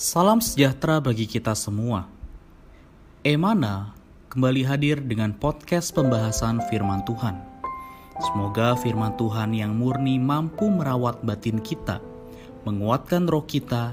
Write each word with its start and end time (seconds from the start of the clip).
Salam 0.00 0.40
sejahtera 0.40 0.96
bagi 0.96 1.28
kita 1.28 1.52
semua. 1.52 2.08
Emana 3.20 3.92
kembali 4.32 4.64
hadir 4.64 4.96
dengan 4.96 5.36
podcast 5.36 5.92
pembahasan 5.92 6.56
firman 6.72 7.04
Tuhan. 7.04 7.36
Semoga 8.16 8.80
firman 8.80 9.12
Tuhan 9.20 9.52
yang 9.52 9.76
murni 9.76 10.16
mampu 10.16 10.72
merawat 10.72 11.20
batin 11.20 11.60
kita, 11.60 12.00
menguatkan 12.64 13.28
roh 13.28 13.44
kita, 13.44 13.92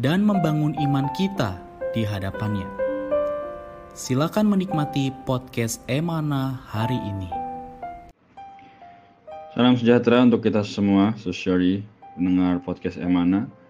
dan 0.00 0.24
membangun 0.24 0.72
iman 0.88 1.12
kita 1.12 1.60
di 1.92 2.00
hadapannya. 2.00 2.72
Silakan 3.92 4.48
menikmati 4.48 5.12
podcast 5.28 5.84
Emana 5.84 6.64
hari 6.64 6.96
ini. 6.96 7.28
Salam 9.52 9.76
sejahtera 9.76 10.24
untuk 10.24 10.48
kita 10.48 10.64
semua, 10.64 11.12
sosiali 11.20 11.84
pendengar 12.16 12.64
podcast 12.64 12.96
Emana. 12.96 13.60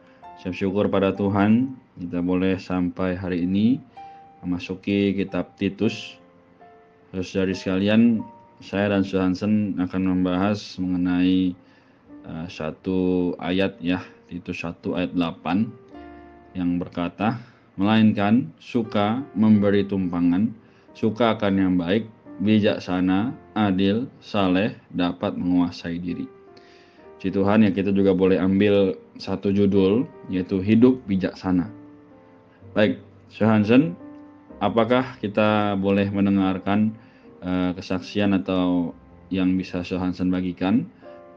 Syukur 0.50 0.90
pada 0.90 1.14
Tuhan 1.14 1.78
kita 2.02 2.18
boleh 2.18 2.58
sampai 2.58 3.14
hari 3.14 3.46
ini 3.46 3.78
memasuki 4.42 5.14
kitab 5.14 5.54
Titus. 5.54 6.18
Terus 7.14 7.30
dari 7.30 7.54
sekalian, 7.54 8.26
saya 8.58 8.90
dan 8.90 9.06
Suhansen 9.06 9.78
akan 9.78 10.02
membahas 10.02 10.82
mengenai 10.82 11.54
uh, 12.26 12.50
satu 12.50 13.30
ayat 13.38 13.78
ya, 13.78 14.02
Titus 14.26 14.66
1 14.66 14.82
ayat 14.98 15.12
8 15.14 16.58
yang 16.58 16.74
berkata, 16.82 17.38
melainkan 17.78 18.50
suka 18.58 19.22
memberi 19.38 19.86
tumpangan, 19.86 20.50
suka 20.98 21.38
akan 21.38 21.54
yang 21.54 21.74
baik, 21.78 22.10
bijaksana, 22.42 23.30
adil, 23.54 24.10
saleh, 24.18 24.74
dapat 24.90 25.38
menguasai 25.38 26.02
diri. 26.02 26.41
Ci 27.22 27.30
Tuhan 27.30 27.62
ya 27.62 27.70
kita 27.70 27.94
juga 27.94 28.18
boleh 28.18 28.34
ambil 28.34 28.98
satu 29.14 29.54
judul 29.54 30.02
yaitu 30.26 30.58
hidup 30.58 30.98
bijaksana. 31.06 31.70
Baik, 32.74 32.98
Hansen, 33.38 33.94
apakah 34.58 35.22
kita 35.22 35.78
boleh 35.78 36.10
mendengarkan 36.10 36.90
uh, 37.38 37.70
kesaksian 37.78 38.34
atau 38.34 38.90
yang 39.30 39.54
bisa 39.54 39.86
Hansen 39.86 40.34
bagikan 40.34 40.82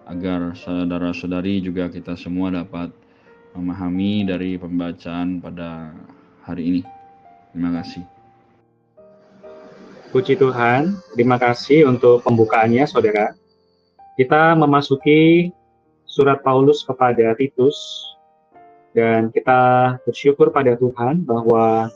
agar 0.10 0.58
saudara-saudari 0.58 1.62
juga 1.62 1.86
kita 1.94 2.18
semua 2.18 2.50
dapat 2.50 2.90
memahami 3.54 4.26
dari 4.26 4.58
pembacaan 4.58 5.38
pada 5.38 5.94
hari 6.50 6.66
ini. 6.66 6.82
Terima 7.54 7.70
kasih. 7.78 8.02
Puji 10.10 10.34
Tuhan, 10.34 10.98
terima 11.14 11.38
kasih 11.38 11.86
untuk 11.86 12.26
pembukaannya 12.26 12.90
saudara. 12.90 13.38
Kita 14.18 14.58
memasuki 14.58 15.54
surat 16.16 16.40
Paulus 16.40 16.88
kepada 16.88 17.36
Titus 17.36 17.76
dan 18.96 19.36
kita 19.36 20.00
bersyukur 20.08 20.48
pada 20.48 20.80
Tuhan 20.80 21.28
bahwa 21.28 21.92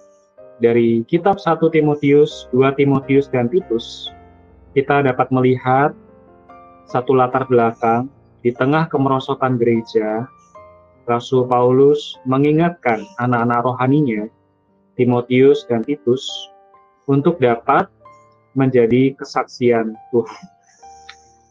dari 0.59 1.07
kitab 1.07 1.39
1 1.39 1.55
Timotius, 1.71 2.51
2 2.51 2.75
Timotius 2.75 3.31
dan 3.31 3.47
Titus 3.47 4.11
kita 4.75 5.07
dapat 5.07 5.31
melihat 5.31 5.95
satu 6.91 7.15
latar 7.15 7.47
belakang 7.47 8.11
di 8.43 8.51
tengah 8.51 8.91
kemerosotan 8.91 9.55
gereja 9.55 10.27
Rasul 11.07 11.47
Paulus 11.47 12.19
mengingatkan 12.27 13.07
anak-anak 13.23 13.63
rohaninya 13.63 14.27
Timotius 14.99 15.63
dan 15.71 15.87
Titus 15.87 16.27
untuk 17.07 17.39
dapat 17.39 17.87
menjadi 18.51 19.15
kesaksian 19.15 19.95
Tuhan. 20.11 20.43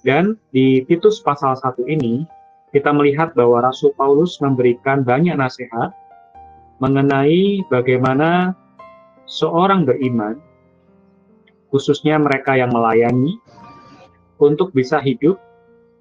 Dan 0.05 0.25
di 0.55 0.85
Titus 0.87 1.19
pasal 1.25 1.59
1 1.59 1.91
ini, 1.91 2.23
kita 2.71 2.93
melihat 2.93 3.33
bahwa 3.33 3.65
Rasul 3.65 3.97
Paulus 3.97 4.37
memberikan 4.45 5.01
banyak 5.01 5.37
nasihat 5.37 5.93
mengenai 6.79 7.65
bagaimana 7.73 8.53
seorang 9.25 9.89
beriman, 9.89 10.37
khususnya 11.73 12.21
mereka 12.21 12.55
yang 12.55 12.73
melayani, 12.73 13.41
untuk 14.39 14.71
bisa 14.71 15.03
hidup 15.03 15.41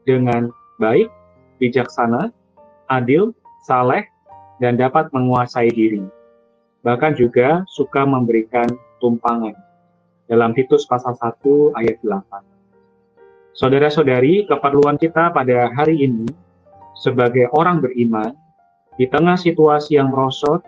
dengan 0.06 0.54
baik, 0.78 1.10
bijaksana, 1.58 2.30
adil, 2.88 3.34
saleh, 3.66 4.06
dan 4.62 4.78
dapat 4.78 5.10
menguasai 5.12 5.74
diri. 5.74 6.06
Bahkan 6.86 7.18
juga 7.18 7.66
suka 7.74 8.06
memberikan 8.06 8.70
tumpangan 9.02 9.58
dalam 10.30 10.54
Titus 10.54 10.86
pasal 10.86 11.18
1 11.18 11.74
ayat 11.80 11.98
8. 12.06 13.58
Saudara-saudari, 13.58 14.46
keperluan 14.46 15.02
kita 15.02 15.34
pada 15.34 15.74
hari 15.74 16.06
ini 16.06 16.30
sebagai 16.98 17.50
orang 17.54 17.80
beriman 17.80 18.34
di 18.98 19.06
tengah 19.06 19.38
situasi 19.38 19.98
yang 20.02 20.10
merosot 20.10 20.66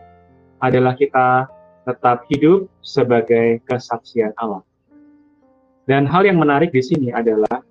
adalah 0.61 0.93
kita 0.93 1.49
tetap 1.87 2.27
hidup 2.29 2.69
sebagai 2.85 3.63
kesaksian 3.65 4.31
Allah. 4.37 4.61
Dan 5.89 6.05
hal 6.05 6.29
yang 6.29 6.37
menarik 6.37 6.69
di 6.69 6.85
sini 6.85 7.09
adalah 7.09 7.65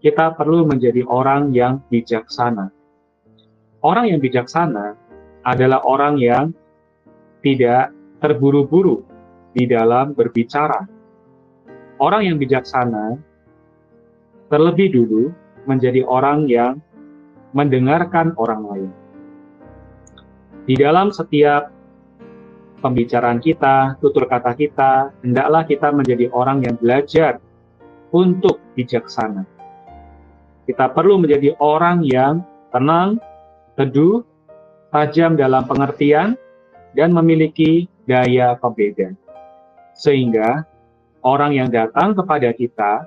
kita 0.00 0.32
perlu 0.32 0.64
menjadi 0.64 1.04
orang 1.04 1.52
yang 1.52 1.84
bijaksana. 1.92 2.72
Orang 3.84 4.08
yang 4.08 4.20
bijaksana 4.24 4.96
adalah 5.44 5.84
orang 5.84 6.16
yang 6.16 6.56
tidak 7.44 7.92
terburu-buru 8.24 9.04
di 9.52 9.68
dalam 9.68 10.16
berbicara, 10.16 10.88
Orang 12.02 12.26
yang 12.26 12.42
bijaksana 12.42 13.14
terlebih 14.50 14.90
dulu 14.90 15.30
menjadi 15.70 16.02
orang 16.02 16.50
yang 16.50 16.82
mendengarkan 17.54 18.34
orang 18.36 18.62
lain. 18.66 18.90
Di 20.66 20.74
dalam 20.74 21.14
setiap 21.14 21.70
pembicaraan 22.82 23.38
kita, 23.40 23.96
tutur 24.02 24.26
kata 24.26 24.52
kita, 24.52 25.14
hendaklah 25.22 25.62
kita 25.64 25.88
menjadi 25.94 26.28
orang 26.34 26.66
yang 26.66 26.76
belajar 26.76 27.38
untuk 28.12 28.60
bijaksana. 28.76 29.46
Kita 30.68 30.92
perlu 30.92 31.22
menjadi 31.22 31.54
orang 31.62 32.04
yang 32.04 32.44
tenang, 32.74 33.22
teduh, 33.78 34.24
tajam 34.92 35.38
dalam 35.38 35.64
pengertian, 35.64 36.36
dan 36.96 37.12
memiliki 37.12 37.86
daya 38.08 38.56
pembeda. 38.56 39.12
Sehingga 39.94 40.64
orang 41.22 41.54
yang 41.54 41.68
datang 41.70 42.16
kepada 42.16 42.50
kita 42.56 43.04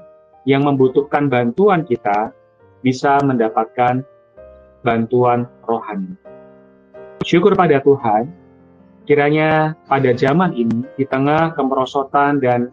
yang 0.48 0.64
membutuhkan 0.64 1.28
bantuan 1.28 1.84
kita 1.84 2.32
bisa 2.80 3.20
mendapatkan 3.26 4.06
bantuan 4.88 5.44
rohani. 5.68 6.16
Syukur 7.28 7.60
pada 7.60 7.84
Tuhan, 7.84 8.32
kiranya 9.04 9.76
pada 9.92 10.16
zaman 10.16 10.56
ini 10.56 10.88
di 10.96 11.04
tengah 11.04 11.52
kemerosotan 11.60 12.40
dan 12.40 12.72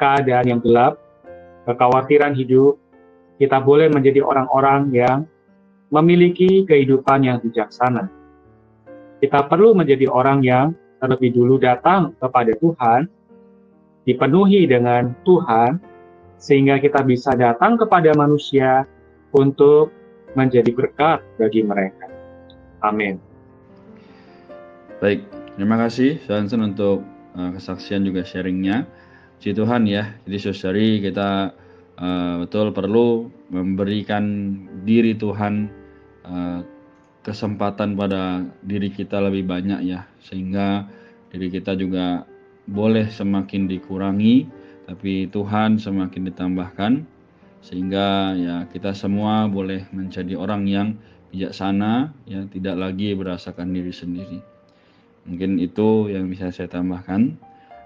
keadaan 0.00 0.48
yang 0.48 0.60
gelap, 0.64 0.96
kekhawatiran 1.68 2.32
hidup, 2.32 2.80
kita 3.36 3.60
boleh 3.60 3.92
menjadi 3.92 4.24
orang-orang 4.24 4.88
yang 4.96 5.28
memiliki 5.92 6.64
kehidupan 6.64 7.28
yang 7.28 7.36
bijaksana. 7.44 8.08
Kita 9.20 9.44
perlu 9.44 9.76
menjadi 9.76 10.08
orang 10.08 10.40
yang 10.40 10.72
terlebih 11.04 11.36
dulu 11.36 11.60
datang 11.60 12.16
kepada 12.16 12.56
Tuhan 12.56 13.10
dipenuhi 14.08 14.66
dengan 14.66 15.14
Tuhan, 15.22 15.78
sehingga 16.40 16.80
kita 16.82 17.06
bisa 17.06 17.36
datang 17.38 17.78
kepada 17.78 18.10
manusia 18.18 18.82
untuk 19.30 19.94
menjadi 20.32 20.70
berkat 20.72 21.20
bagi 21.36 21.60
mereka. 21.64 22.08
Amin. 22.82 23.20
Baik, 25.02 25.26
terima 25.58 25.76
kasih 25.82 26.18
Johnson 26.24 26.72
untuk 26.72 27.02
uh, 27.34 27.50
kesaksian 27.54 28.06
juga 28.06 28.22
sharingnya. 28.22 28.86
Puji 29.42 29.58
Tuhan 29.58 29.90
ya, 29.90 30.14
jadi 30.22 30.38
saudari 30.38 31.02
kita 31.02 31.50
uh, 31.98 32.34
betul 32.46 32.70
perlu 32.70 33.26
memberikan 33.50 34.22
diri 34.86 35.18
Tuhan 35.18 35.66
uh, 36.22 36.62
kesempatan 37.26 37.98
pada 37.98 38.46
diri 38.62 38.94
kita 38.94 39.18
lebih 39.18 39.50
banyak 39.50 39.82
ya, 39.82 40.06
sehingga 40.22 40.86
diri 41.34 41.50
kita 41.50 41.74
juga 41.74 42.22
boleh 42.70 43.10
semakin 43.10 43.66
dikurangi, 43.66 44.46
tapi 44.86 45.26
Tuhan 45.26 45.82
semakin 45.82 46.30
ditambahkan 46.30 46.92
sehingga 47.62 48.34
ya 48.34 48.56
kita 48.68 48.90
semua 48.92 49.46
boleh 49.46 49.86
menjadi 49.94 50.34
orang 50.34 50.66
yang 50.66 50.88
bijaksana 51.30 52.12
ya 52.26 52.44
tidak 52.50 52.76
lagi 52.76 53.14
berasakan 53.14 53.70
diri 53.70 53.94
sendiri. 53.94 54.38
Mungkin 55.24 55.62
itu 55.62 56.10
yang 56.10 56.26
bisa 56.26 56.50
saya 56.50 56.66
tambahkan. 56.66 57.38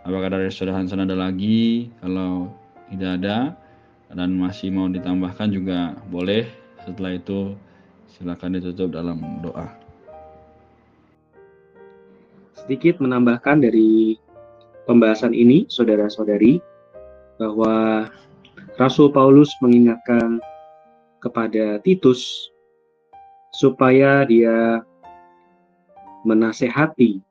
Apakah 0.08 0.32
dari 0.32 0.48
saudara 0.48 0.80
Hansen 0.80 1.04
ada 1.04 1.12
lagi? 1.12 1.92
Kalau 2.00 2.48
tidak 2.88 3.10
ada 3.20 3.38
dan 4.16 4.32
masih 4.40 4.72
mau 4.72 4.88
ditambahkan 4.88 5.52
juga 5.52 5.92
boleh. 6.08 6.48
Setelah 6.82 7.18
itu 7.18 7.52
silakan 8.16 8.56
ditutup 8.56 8.96
dalam 8.96 9.20
doa. 9.44 9.68
Sedikit 12.56 12.98
menambahkan 13.04 13.60
dari 13.60 14.16
pembahasan 14.88 15.36
ini, 15.36 15.68
saudara-saudari, 15.68 16.58
bahwa 17.36 18.06
Rasul 18.76 19.08
Paulus 19.08 19.48
mengingatkan 19.64 20.36
kepada 21.24 21.80
Titus 21.80 22.52
supaya 23.56 24.28
dia 24.28 24.84
menasehati 26.28 27.24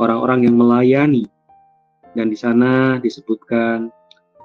orang-orang 0.00 0.48
yang 0.48 0.56
melayani. 0.56 1.28
Dan 2.16 2.32
di 2.32 2.38
sana 2.40 2.96
disebutkan 2.96 3.92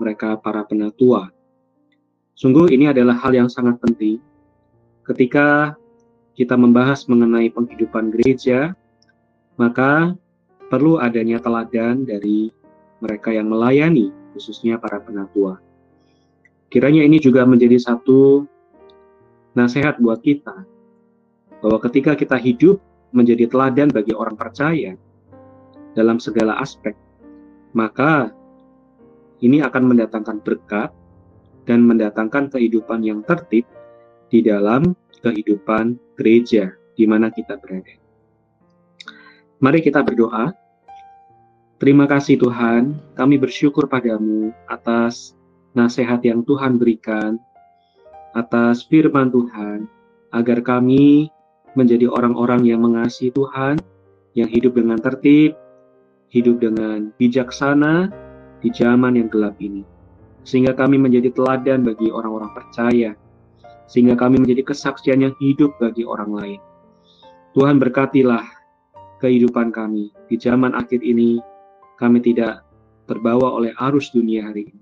mereka 0.03 0.35
para 0.35 0.68
penatua. 0.68 1.31
Sungguh 2.35 2.68
ini 2.68 2.91
adalah 2.91 3.15
hal 3.15 3.31
yang 3.31 3.47
sangat 3.47 3.79
penting 3.79 4.19
ketika 5.07 5.79
kita 6.35 6.59
membahas 6.59 7.07
mengenai 7.07 7.47
penghidupan 7.47 8.12
gereja, 8.12 8.75
maka 9.56 10.19
perlu 10.68 11.00
adanya 11.00 11.39
teladan 11.39 12.03
dari 12.03 12.51
mereka 13.00 13.31
yang 13.31 13.47
melayani, 13.47 14.12
khususnya 14.33 14.80
para 14.80 15.00
penatua. 15.04 15.60
Kiranya 16.72 17.04
ini 17.04 17.19
juga 17.19 17.44
menjadi 17.44 17.75
satu 17.78 18.48
nasihat 19.54 20.00
buat 20.00 20.24
kita, 20.24 20.63
bahwa 21.60 21.78
ketika 21.83 22.16
kita 22.16 22.39
hidup 22.39 22.80
menjadi 23.12 23.45
teladan 23.51 23.92
bagi 23.92 24.16
orang 24.16 24.39
percaya 24.39 24.95
dalam 25.94 26.18
segala 26.18 26.57
aspek, 26.63 26.95
maka 27.75 28.31
ini 29.44 29.60
akan 29.60 29.92
mendatangkan 29.92 30.39
berkat 30.42 30.89
dan 31.68 31.83
mendatangkan 31.86 32.50
kehidupan 32.50 33.04
yang 33.04 33.22
tertib 33.28 33.68
di 34.31 34.39
dalam 34.39 34.95
kehidupan 35.22 36.00
gereja 36.18 36.74
di 36.95 37.06
mana 37.06 37.30
kita 37.30 37.60
berada. 37.60 37.94
Mari 39.62 39.80
kita 39.86 40.01
berdoa. 40.01 40.50
Terima 41.81 42.06
kasih 42.06 42.38
Tuhan, 42.38 42.94
kami 43.18 43.42
bersyukur 43.42 43.89
padamu 43.89 44.54
atas 44.69 45.33
nasihat 45.74 46.22
yang 46.22 46.45
Tuhan 46.45 46.78
berikan, 46.78 47.42
atas 48.38 48.86
firman 48.86 49.33
Tuhan, 49.33 49.89
agar 50.30 50.62
kami 50.62 51.33
menjadi 51.74 52.06
orang-orang 52.06 52.69
yang 52.69 52.86
mengasihi 52.86 53.33
Tuhan, 53.33 53.81
yang 54.38 54.45
hidup 54.45 54.78
dengan 54.78 55.01
tertib, 55.01 55.57
hidup 56.30 56.62
dengan 56.62 57.10
bijaksana 57.18 58.13
di 58.62 58.69
zaman 58.69 59.18
yang 59.18 59.33
gelap 59.33 59.57
ini. 59.57 59.81
Sehingga 60.45 60.78
kami 60.78 61.01
menjadi 61.01 61.33
teladan 61.33 61.81
bagi 61.81 62.13
orang-orang 62.13 62.54
percaya, 62.54 63.18
sehingga 63.89 64.13
kami 64.13 64.38
menjadi 64.38 64.69
kesaksian 64.69 65.25
yang 65.25 65.33
hidup 65.42 65.74
bagi 65.81 66.06
orang 66.06 66.30
lain. 66.30 66.62
Tuhan 67.57 67.81
berkatilah 67.81 68.45
kehidupan 69.18 69.74
kami 69.74 70.13
di 70.30 70.38
zaman 70.38 70.78
akhir 70.78 71.01
ini. 71.01 71.42
Kami 72.01 72.18
tidak 72.25 72.65
terbawa 73.06 73.53
oleh 73.53 73.77
arus 73.77 74.09
dunia 74.09 74.50
hari 74.50 74.74
ini, 74.74 74.81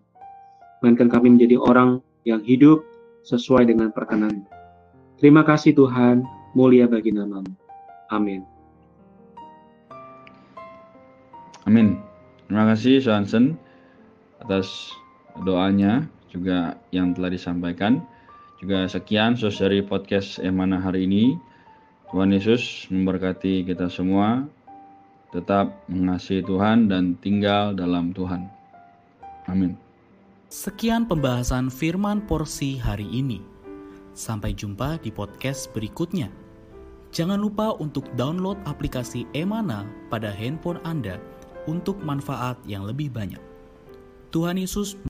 melainkan 0.79 1.11
kami 1.11 1.35
menjadi 1.35 1.59
orang 1.59 1.99
yang 2.23 2.39
hidup 2.39 2.79
sesuai 3.27 3.67
dengan 3.67 3.91
perkenan. 3.91 4.47
Terima 5.19 5.43
kasih 5.43 5.75
Tuhan, 5.75 6.23
mulia 6.55 6.87
bagi 6.87 7.11
namamu. 7.11 7.51
Amin. 8.07 8.47
Amin. 11.67 11.99
Terima 12.47 12.65
kasih 12.71 13.03
Shansen 13.03 13.59
atas 14.41 14.95
doanya 15.43 16.07
juga 16.31 16.79
yang 16.89 17.13
telah 17.13 17.29
disampaikan. 17.29 18.01
Juga 18.57 18.87
sekian 18.87 19.35
dari 19.37 19.83
podcast 19.83 20.39
Emana 20.39 20.81
hari 20.81 21.05
ini. 21.05 21.37
Tuhan 22.09 22.33
Yesus 22.33 22.89
memberkati 22.89 23.67
kita 23.69 23.85
semua. 23.91 24.49
Tetap 25.29 25.85
mengasihi 25.85 26.41
Tuhan 26.41 26.89
dan 26.89 27.13
tinggal 27.21 27.77
dalam 27.77 28.09
Tuhan. 28.17 28.49
Amin. 29.45 29.77
Sekian 30.49 31.05
pembahasan 31.05 31.69
firman 31.69 32.25
porsi 32.25 32.81
hari 32.81 33.05
ini. 33.05 33.37
Sampai 34.17 34.57
jumpa 34.57 34.97
di 35.05 35.13
podcast 35.13 35.69
berikutnya. 35.69 36.33
Jangan 37.13 37.37
lupa 37.37 37.77
untuk 37.77 38.09
download 38.17 38.57
aplikasi 38.65 39.29
Emana 39.37 39.85
pada 40.09 40.33
handphone 40.33 40.81
Anda 40.81 41.21
untuk 41.69 42.01
manfaat 42.01 42.57
yang 42.65 42.89
lebih 42.89 43.13
banyak. 43.13 43.41
Tuhan 44.33 44.57
Yesus 44.57 44.97